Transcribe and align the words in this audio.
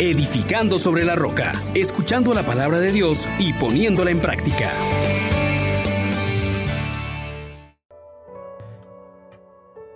edificando 0.00 0.78
sobre 0.78 1.04
la 1.04 1.16
roca, 1.16 1.52
escuchando 1.74 2.32
la 2.32 2.44
palabra 2.44 2.78
de 2.78 2.92
Dios 2.92 3.28
y 3.40 3.52
poniéndola 3.52 4.12
en 4.12 4.20
práctica. 4.20 4.70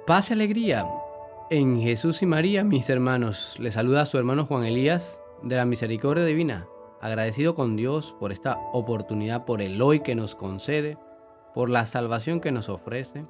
Paz 0.04 0.30
y 0.30 0.32
alegría 0.32 0.84
en 1.50 1.80
Jesús 1.80 2.20
y 2.22 2.26
María, 2.26 2.64
mis 2.64 2.90
hermanos. 2.90 3.56
Les 3.60 3.74
saluda 3.74 4.02
a 4.02 4.06
su 4.06 4.18
hermano 4.18 4.44
Juan 4.44 4.64
Elías 4.64 5.20
de 5.42 5.54
la 5.54 5.64
Misericordia 5.64 6.24
Divina, 6.24 6.66
agradecido 7.00 7.54
con 7.54 7.76
Dios 7.76 8.12
por 8.18 8.32
esta 8.32 8.58
oportunidad, 8.72 9.44
por 9.44 9.62
el 9.62 9.80
hoy 9.80 10.00
que 10.00 10.16
nos 10.16 10.34
concede, 10.34 10.98
por 11.54 11.70
la 11.70 11.86
salvación 11.86 12.40
que 12.40 12.50
nos 12.50 12.68
ofrece, 12.68 13.24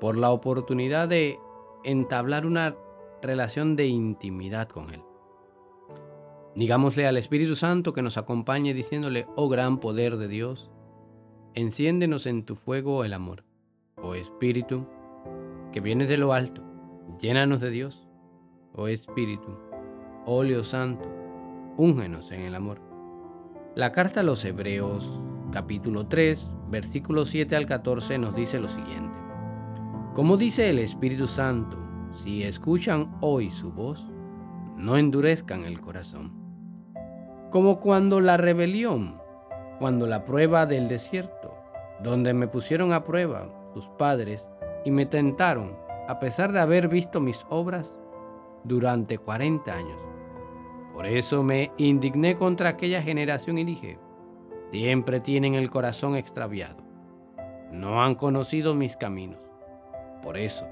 por 0.00 0.16
la 0.16 0.30
oportunidad 0.30 1.06
de 1.06 1.38
entablar 1.84 2.46
una 2.46 2.74
relación 3.22 3.76
de 3.76 3.86
intimidad 3.86 4.68
con 4.68 4.92
Él. 4.92 5.02
Digámosle 6.58 7.06
al 7.06 7.16
Espíritu 7.16 7.54
Santo 7.54 7.92
que 7.92 8.02
nos 8.02 8.18
acompañe 8.18 8.74
diciéndole, 8.74 9.28
oh 9.36 9.48
gran 9.48 9.78
poder 9.78 10.16
de 10.16 10.26
Dios, 10.26 10.72
enciéndenos 11.54 12.26
en 12.26 12.44
tu 12.44 12.56
fuego 12.56 13.04
el 13.04 13.12
amor. 13.12 13.44
Oh 14.02 14.16
Espíritu, 14.16 14.84
que 15.72 15.78
vienes 15.78 16.08
de 16.08 16.16
lo 16.16 16.32
alto, 16.32 16.64
llénanos 17.20 17.60
de 17.60 17.70
Dios. 17.70 18.08
Oh 18.74 18.88
Espíritu, 18.88 19.56
óleo 20.26 20.64
santo, 20.64 21.08
úngenos 21.76 22.32
en 22.32 22.40
el 22.40 22.56
amor. 22.56 22.80
La 23.76 23.92
carta 23.92 24.18
a 24.18 24.24
los 24.24 24.44
Hebreos, 24.44 25.08
capítulo 25.52 26.08
3, 26.08 26.50
versículos 26.72 27.28
7 27.28 27.54
al 27.54 27.66
14, 27.66 28.18
nos 28.18 28.34
dice 28.34 28.58
lo 28.58 28.66
siguiente. 28.66 29.16
Como 30.12 30.36
dice 30.36 30.70
el 30.70 30.80
Espíritu 30.80 31.28
Santo, 31.28 31.78
si 32.16 32.42
escuchan 32.42 33.16
hoy 33.20 33.52
su 33.52 33.70
voz, 33.70 34.04
no 34.76 34.96
endurezcan 34.96 35.64
el 35.64 35.80
corazón. 35.80 36.37
Como 37.50 37.80
cuando 37.80 38.20
la 38.20 38.36
rebelión, 38.36 39.20
cuando 39.78 40.06
la 40.06 40.24
prueba 40.24 40.66
del 40.66 40.86
desierto, 40.86 41.54
donde 42.02 42.34
me 42.34 42.46
pusieron 42.46 42.92
a 42.92 43.04
prueba 43.04 43.48
sus 43.72 43.86
padres 43.88 44.46
y 44.84 44.90
me 44.90 45.06
tentaron, 45.06 45.76
a 46.08 46.20
pesar 46.20 46.52
de 46.52 46.60
haber 46.60 46.88
visto 46.88 47.20
mis 47.20 47.44
obras 47.48 47.98
durante 48.64 49.18
40 49.18 49.72
años. 49.72 50.00
Por 50.92 51.06
eso 51.06 51.42
me 51.42 51.70
indigné 51.78 52.36
contra 52.36 52.70
aquella 52.70 53.02
generación 53.02 53.56
y 53.58 53.64
dije, 53.64 53.98
siempre 54.70 55.20
tienen 55.20 55.54
el 55.54 55.70
corazón 55.70 56.16
extraviado, 56.16 56.82
no 57.72 58.02
han 58.02 58.14
conocido 58.14 58.74
mis 58.74 58.96
caminos. 58.96 59.40
Por 60.22 60.36
eso, 60.36 60.66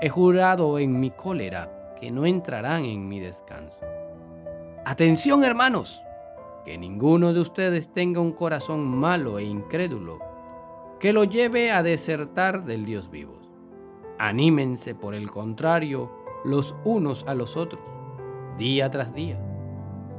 he 0.00 0.08
jurado 0.08 0.78
en 0.78 0.98
mi 0.98 1.10
cólera 1.10 1.94
que 2.00 2.10
no 2.10 2.26
entrarán 2.26 2.84
en 2.84 3.08
mi 3.08 3.20
descanso. 3.20 3.78
Atención 4.84 5.44
hermanos, 5.44 6.02
que 6.66 6.76
ninguno 6.76 7.32
de 7.32 7.40
ustedes 7.40 7.92
tenga 7.92 8.20
un 8.20 8.32
corazón 8.32 8.84
malo 8.84 9.38
e 9.38 9.44
incrédulo 9.44 10.18
que 10.98 11.12
lo 11.12 11.22
lleve 11.22 11.70
a 11.70 11.84
desertar 11.84 12.64
del 12.64 12.84
Dios 12.84 13.08
vivo. 13.08 13.38
Anímense 14.18 14.96
por 14.96 15.14
el 15.14 15.30
contrario 15.30 16.10
los 16.44 16.74
unos 16.84 17.24
a 17.28 17.34
los 17.34 17.56
otros, 17.56 17.80
día 18.58 18.90
tras 18.90 19.14
día, 19.14 19.38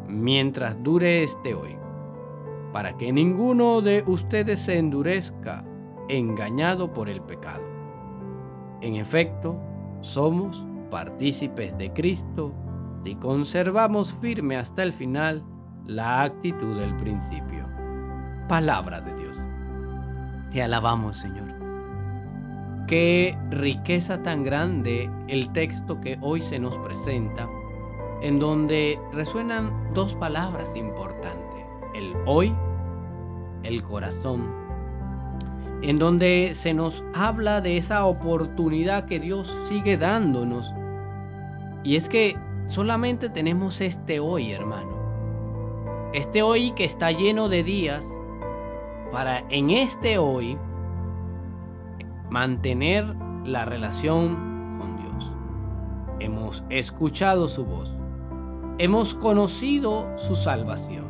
mientras 0.08 0.82
dure 0.82 1.22
este 1.22 1.54
hoy, 1.54 1.76
para 2.72 2.96
que 2.96 3.12
ninguno 3.12 3.82
de 3.82 4.06
ustedes 4.08 4.62
se 4.62 4.78
endurezca 4.78 5.66
engañado 6.08 6.94
por 6.94 7.10
el 7.10 7.22
pecado. 7.22 7.66
En 8.80 8.96
efecto, 8.96 9.58
somos 10.00 10.64
partícipes 10.90 11.78
de 11.78 11.92
Cristo 11.92 12.54
si 13.04 13.16
conservamos 13.16 14.14
firme 14.14 14.56
hasta 14.56 14.84
el 14.84 14.94
final 14.94 15.44
la 15.88 16.24
actitud 16.24 16.78
del 16.78 16.94
principio. 16.98 17.66
Palabra 18.48 19.02
de 19.02 19.14
Dios. 19.16 19.38
Te 20.52 20.62
alabamos, 20.62 21.18
Señor. 21.18 21.48
Qué 22.88 23.38
riqueza 23.50 24.22
tan 24.22 24.44
grande 24.44 25.10
el 25.28 25.52
texto 25.52 26.00
que 26.00 26.18
hoy 26.22 26.42
se 26.42 26.60
nos 26.60 26.78
presenta, 26.78 27.48
en 28.22 28.38
donde 28.40 29.00
resuenan 29.14 29.72
dos 29.94 30.14
palabras 30.16 30.70
importantes, 30.76 31.66
el 31.94 32.14
hoy, 32.26 32.54
el 33.64 33.84
corazón, 33.84 34.50
en 35.82 35.98
donde 35.98 36.52
se 36.54 36.74
nos 36.74 37.04
habla 37.14 37.62
de 37.62 37.78
esa 37.78 38.06
oportunidad 38.06 39.06
que 39.06 39.20
Dios 39.20 39.54
sigue 39.68 39.98
dándonos. 39.98 40.74
Y 41.84 41.96
es 41.98 42.10
que 42.10 42.38
solamente 42.68 43.30
tenemos 43.30 43.82
este 43.82 44.20
hoy, 44.20 44.52
hermano. 44.52 44.97
Este 46.18 46.42
hoy 46.42 46.72
que 46.72 46.84
está 46.84 47.12
lleno 47.12 47.48
de 47.48 47.64
días, 47.64 48.04
para 49.12 49.44
en 49.50 49.70
este 49.70 50.18
hoy 50.18 50.58
mantener 52.32 53.06
la 53.46 53.66
relación 53.66 54.80
con 54.80 54.98
Dios. 54.98 55.32
Hemos 56.20 56.64
escuchado 56.72 57.48
su 57.48 57.66
voz. 57.66 57.94
Hemos 58.80 59.14
conocido 59.14 60.08
su 60.18 60.36
salvación. 60.36 61.06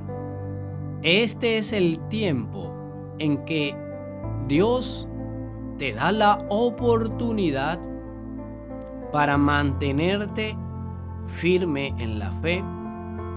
Este 1.04 1.58
es 1.58 1.72
el 1.72 2.00
tiempo 2.10 2.70
en 3.18 3.46
que 3.46 3.74
Dios 4.50 5.08
te 5.78 5.94
da 5.94 6.12
la 6.12 6.46
oportunidad 6.50 7.80
para 9.14 9.38
mantenerte 9.38 10.54
firme 11.28 11.96
en 11.98 12.20
la 12.20 12.30
fe, 12.42 12.62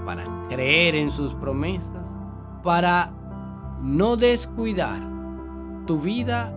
para 0.04 0.24
creer 0.48 0.94
en 0.94 1.10
sus 1.10 1.34
promesas, 1.34 2.14
para 2.62 3.12
no 3.82 4.16
descuidar 4.16 5.00
tu 5.86 6.00
vida 6.00 6.52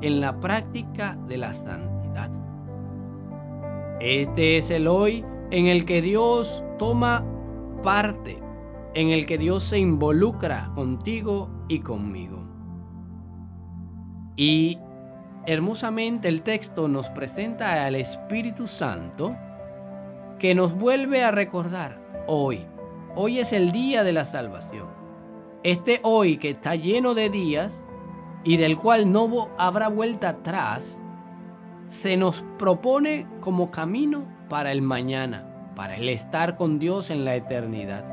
en 0.00 0.20
la 0.20 0.38
práctica 0.38 1.16
de 1.26 1.38
la 1.38 1.52
santidad. 1.52 2.30
Este 4.00 4.58
es 4.58 4.70
el 4.70 4.86
hoy 4.86 5.24
en 5.50 5.66
el 5.66 5.84
que 5.84 6.02
Dios 6.02 6.64
toma 6.78 7.24
parte, 7.82 8.38
en 8.94 9.10
el 9.10 9.26
que 9.26 9.38
Dios 9.38 9.64
se 9.64 9.78
involucra 9.78 10.70
contigo 10.74 11.48
y 11.68 11.80
conmigo. 11.80 12.38
Y 14.36 14.78
hermosamente 15.46 16.28
el 16.28 16.42
texto 16.42 16.86
nos 16.86 17.08
presenta 17.10 17.84
al 17.86 17.96
Espíritu 17.96 18.66
Santo 18.66 19.34
que 20.38 20.54
nos 20.54 20.74
vuelve 20.74 21.24
a 21.24 21.32
recordar 21.32 22.24
hoy. 22.28 22.64
Hoy 23.16 23.40
es 23.40 23.52
el 23.52 23.72
día 23.72 24.04
de 24.04 24.12
la 24.12 24.24
salvación. 24.24 24.86
Este 25.62 26.00
hoy 26.02 26.36
que 26.36 26.50
está 26.50 26.76
lleno 26.76 27.14
de 27.14 27.30
días 27.30 27.80
y 28.44 28.56
del 28.56 28.76
cual 28.76 29.10
no 29.10 29.48
habrá 29.58 29.88
vuelta 29.88 30.30
atrás, 30.30 31.00
se 31.88 32.16
nos 32.16 32.44
propone 32.58 33.26
como 33.40 33.70
camino 33.70 34.24
para 34.48 34.72
el 34.72 34.82
mañana, 34.82 35.72
para 35.74 35.96
el 35.96 36.08
estar 36.08 36.56
con 36.56 36.78
Dios 36.78 37.10
en 37.10 37.24
la 37.24 37.34
eternidad. 37.34 38.04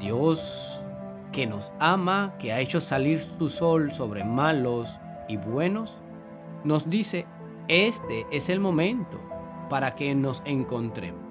Dios 0.00 0.84
que 1.30 1.46
nos 1.46 1.72
ama, 1.78 2.34
que 2.38 2.52
ha 2.52 2.60
hecho 2.60 2.80
salir 2.80 3.20
su 3.20 3.50
sol 3.50 3.92
sobre 3.92 4.24
malos 4.24 4.98
y 5.28 5.36
buenos, 5.36 5.96
nos 6.64 6.88
dice, 6.88 7.26
este 7.68 8.26
es 8.30 8.48
el 8.48 8.60
momento 8.60 9.20
para 9.68 9.94
que 9.94 10.14
nos 10.14 10.42
encontremos, 10.44 11.22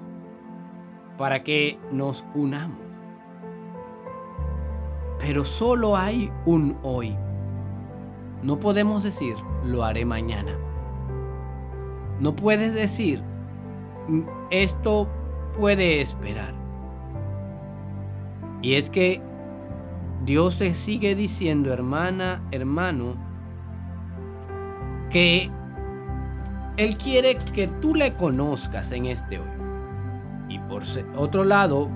para 1.17 1.43
que 1.43 1.77
nos 1.91 2.23
unamos. 2.33 2.77
Pero 5.19 5.45
solo 5.45 5.95
hay 5.95 6.29
un 6.45 6.77
hoy. 6.83 7.15
No 8.41 8.59
podemos 8.59 9.03
decir, 9.03 9.35
lo 9.65 9.83
haré 9.83 10.03
mañana. 10.03 10.51
No 12.19 12.35
puedes 12.35 12.73
decir, 12.73 13.21
mm, 14.07 14.21
esto 14.49 15.07
puede 15.57 16.01
esperar. 16.01 16.53
Y 18.61 18.75
es 18.75 18.89
que 18.89 19.21
Dios 20.25 20.57
te 20.57 20.73
sigue 20.73 21.15
diciendo, 21.15 21.71
hermana, 21.71 22.41
hermano, 22.51 23.15
que 25.09 25.49
Él 26.77 26.97
quiere 26.97 27.37
que 27.37 27.67
tú 27.67 27.93
le 27.93 28.13
conozcas 28.13 28.91
en 28.91 29.05
este 29.05 29.39
hoy. 29.39 29.47
Y 30.53 30.59
por 30.59 30.83
otro 31.17 31.43
lado, 31.43 31.89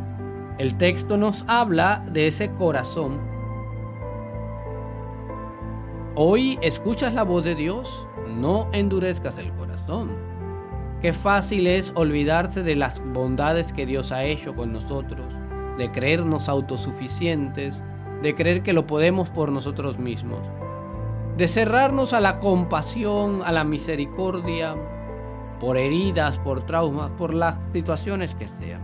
el 0.57 0.77
texto 0.77 1.15
nos 1.17 1.45
habla 1.47 2.03
de 2.11 2.27
ese 2.27 2.49
corazón 2.51 3.37
Hoy 6.19 6.57
escuchas 6.63 7.13
la 7.13 7.21
voz 7.21 7.43
de 7.43 7.53
Dios, 7.53 8.07
no 8.27 8.69
endurezcas 8.73 9.37
el 9.37 9.53
corazón. 9.53 10.09
Qué 10.99 11.13
fácil 11.13 11.67
es 11.67 11.91
olvidarse 11.93 12.63
de 12.63 12.73
las 12.73 12.99
bondades 13.13 13.71
que 13.71 13.85
Dios 13.85 14.11
ha 14.11 14.23
hecho 14.23 14.55
con 14.55 14.73
nosotros, 14.73 15.27
de 15.77 15.91
creernos 15.91 16.49
autosuficientes, 16.49 17.83
de 18.23 18.33
creer 18.33 18.63
que 18.63 18.73
lo 18.73 18.87
podemos 18.87 19.29
por 19.29 19.51
nosotros 19.51 19.99
mismos, 19.99 20.39
de 21.37 21.47
cerrarnos 21.47 22.13
a 22.13 22.19
la 22.19 22.39
compasión, 22.39 23.43
a 23.45 23.51
la 23.51 23.63
misericordia, 23.63 24.75
por 25.59 25.77
heridas, 25.77 26.37
por 26.39 26.65
traumas, 26.65 27.11
por 27.11 27.33
las 27.33 27.59
situaciones 27.73 28.35
que 28.35 28.47
sean. 28.47 28.81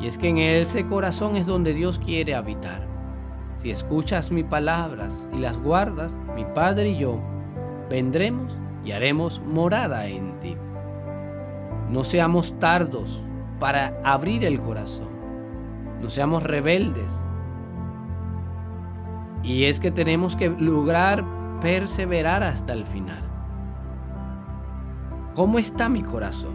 Y 0.00 0.06
es 0.06 0.18
que 0.18 0.28
en 0.28 0.38
ese 0.38 0.84
corazón 0.84 1.36
es 1.36 1.46
donde 1.46 1.74
Dios 1.74 1.98
quiere 1.98 2.34
habitar. 2.34 2.86
Si 3.58 3.70
escuchas 3.70 4.32
mis 4.32 4.44
palabras 4.44 5.28
y 5.32 5.38
las 5.38 5.56
guardas, 5.58 6.16
mi 6.34 6.44
Padre 6.44 6.90
y 6.90 6.98
yo 6.98 7.20
vendremos 7.88 8.52
y 8.84 8.92
haremos 8.92 9.40
morada 9.46 10.06
en 10.08 10.40
ti. 10.40 10.56
No 11.88 12.02
seamos 12.04 12.58
tardos 12.58 13.22
para 13.60 14.00
abrir 14.02 14.44
el 14.44 14.60
corazón. 14.60 15.08
No 16.00 16.10
seamos 16.10 16.42
rebeldes. 16.42 17.12
Y 19.44 19.64
es 19.64 19.78
que 19.78 19.92
tenemos 19.92 20.34
que 20.34 20.50
lograr 20.50 21.24
perseverar 21.60 22.42
hasta 22.42 22.72
el 22.72 22.84
final. 22.84 23.31
¿Cómo 25.34 25.58
está 25.58 25.88
mi 25.88 26.02
corazón? 26.02 26.52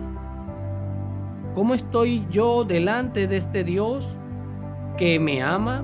¿Cómo 1.56 1.74
estoy 1.74 2.28
yo 2.30 2.64
delante 2.64 3.28
de 3.28 3.38
este 3.38 3.64
Dios 3.64 4.14
que 5.00 5.20
me 5.20 5.42
ama, 5.42 5.84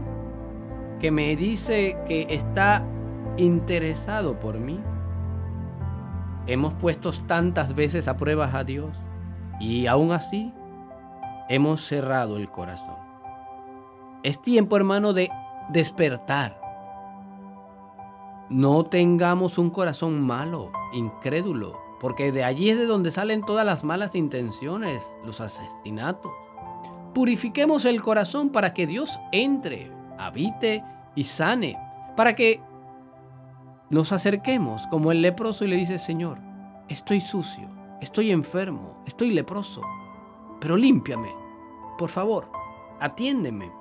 que 0.99 1.09
me 1.09 1.35
dice 1.35 1.97
que 2.07 2.27
está 2.29 2.85
interesado 3.37 4.39
por 4.39 4.59
mí? 4.59 4.79
Hemos 6.45 6.73
puesto 6.75 7.11
tantas 7.25 7.73
veces 7.73 8.07
a 8.07 8.15
pruebas 8.15 8.53
a 8.53 8.63
Dios 8.63 8.95
y 9.59 9.87
aún 9.87 10.11
así 10.11 10.53
hemos 11.49 11.83
cerrado 11.83 12.37
el 12.37 12.47
corazón. 12.51 12.95
Es 14.21 14.39
tiempo, 14.39 14.77
hermano, 14.77 15.13
de 15.13 15.31
despertar. 15.69 16.61
No 18.49 18.85
tengamos 18.85 19.57
un 19.57 19.71
corazón 19.71 20.21
malo, 20.21 20.71
incrédulo, 20.93 21.82
porque 22.03 22.33
de 22.33 22.43
allí 22.43 22.69
es 22.69 22.77
de 22.77 22.85
donde 22.85 23.11
salen 23.11 23.45
todas 23.45 23.65
las 23.65 23.85
malas 23.85 24.13
intenciones, 24.13 25.07
los 25.23 25.39
asesinatos. 25.39 26.33
Purifiquemos 27.13 27.85
el 27.85 28.01
corazón 28.01 28.49
para 28.49 28.73
que 28.73 28.85
Dios 28.85 29.17
entre, 29.31 29.89
habite 30.17 30.83
y 31.15 31.23
sane, 31.23 31.79
para 32.17 32.35
que 32.35 32.59
nos 33.89 34.11
acerquemos 34.11 34.85
como 34.87 35.13
el 35.13 35.21
leproso 35.21 35.63
y 35.63 35.69
le 35.69 35.77
dice, 35.77 35.97
Señor, 35.97 36.39
estoy 36.89 37.21
sucio, 37.21 37.69
estoy 38.01 38.31
enfermo, 38.31 39.01
estoy 39.07 39.31
leproso, 39.31 39.81
pero 40.59 40.75
límpiame, 40.75 41.29
por 41.97 42.09
favor, 42.09 42.51
atiéndeme, 42.99 43.71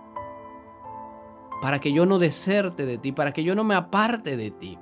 para 1.61 1.81
que 1.81 1.93
yo 1.93 2.07
no 2.07 2.21
deserte 2.21 2.87
de 2.87 2.99
ti, 2.99 3.11
para 3.11 3.33
que 3.33 3.43
yo 3.43 3.57
no 3.57 3.65
me 3.65 3.75
aparte 3.75 4.37
de 4.37 4.53
ti. 4.53 4.79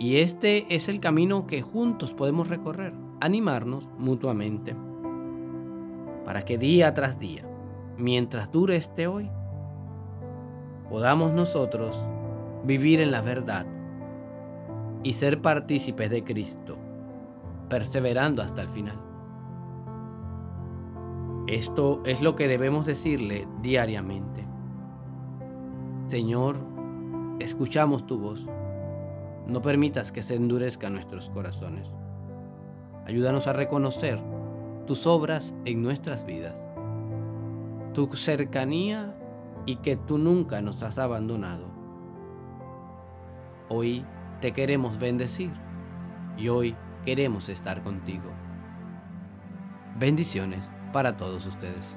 Y 0.00 0.16
este 0.16 0.74
es 0.74 0.88
el 0.88 0.98
camino 0.98 1.46
que 1.46 1.60
juntos 1.60 2.14
podemos 2.14 2.48
recorrer, 2.48 2.94
animarnos 3.20 3.86
mutuamente, 3.98 4.74
para 6.24 6.46
que 6.46 6.56
día 6.56 6.94
tras 6.94 7.18
día, 7.18 7.44
mientras 7.98 8.50
dure 8.50 8.76
este 8.76 9.06
hoy, 9.06 9.30
podamos 10.88 11.32
nosotros 11.34 12.02
vivir 12.64 12.98
en 13.02 13.10
la 13.10 13.20
verdad 13.20 13.66
y 15.02 15.12
ser 15.12 15.42
partícipes 15.42 16.08
de 16.08 16.24
Cristo, 16.24 16.78
perseverando 17.68 18.40
hasta 18.40 18.62
el 18.62 18.70
final. 18.70 18.98
Esto 21.46 22.00
es 22.06 22.22
lo 22.22 22.36
que 22.36 22.48
debemos 22.48 22.86
decirle 22.86 23.46
diariamente. 23.60 24.46
Señor, 26.06 26.56
escuchamos 27.38 28.06
tu 28.06 28.18
voz 28.18 28.48
no 29.46 29.62
permitas 29.62 30.12
que 30.12 30.22
se 30.22 30.34
endurezcan 30.34 30.94
nuestros 30.94 31.30
corazones. 31.30 31.88
Ayúdanos 33.06 33.46
a 33.46 33.52
reconocer 33.52 34.20
tus 34.86 35.06
obras 35.06 35.54
en 35.64 35.82
nuestras 35.82 36.24
vidas, 36.24 36.54
tu 37.94 38.06
cercanía 38.14 39.14
y 39.66 39.76
que 39.76 39.96
tú 39.96 40.18
nunca 40.18 40.60
nos 40.60 40.82
has 40.82 40.98
abandonado. 40.98 41.66
Hoy 43.68 44.04
te 44.40 44.52
queremos 44.52 44.98
bendecir 44.98 45.52
y 46.36 46.48
hoy 46.48 46.76
queremos 47.04 47.48
estar 47.48 47.82
contigo. 47.82 48.30
Bendiciones 49.98 50.64
para 50.92 51.16
todos 51.16 51.46
ustedes. 51.46 51.96